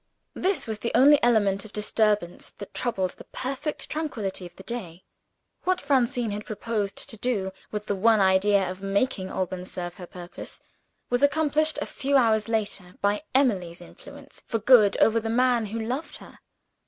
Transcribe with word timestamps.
This 0.33 0.65
was 0.65 0.79
the 0.79 0.91
only 0.95 1.21
element 1.21 1.63
of 1.63 1.71
disturbance 1.73 2.55
that 2.57 2.73
troubled 2.73 3.11
the 3.11 3.23
perfect 3.25 3.87
tranquillity 3.87 4.47
of 4.47 4.55
the 4.55 4.63
day. 4.63 5.03
What 5.63 5.79
Francine 5.79 6.31
had 6.31 6.43
proposed 6.47 7.07
to 7.07 7.17
do, 7.17 7.51
with 7.69 7.85
the 7.85 7.93
one 7.93 8.19
idea 8.19 8.67
of 8.67 8.81
making 8.81 9.29
Alban 9.29 9.63
serve 9.65 9.93
her 10.01 10.07
purpose, 10.07 10.59
was 11.11 11.21
accomplished 11.21 11.77
a 11.83 11.85
few 11.85 12.17
hours 12.17 12.49
later 12.49 12.95
by 12.99 13.21
Emily's 13.35 13.79
influence 13.79 14.41
for 14.47 14.57
good 14.57 14.97
over 14.97 15.19
the 15.19 15.29
man 15.29 15.67
who 15.67 15.79
loved 15.79 16.15
her. 16.15 16.39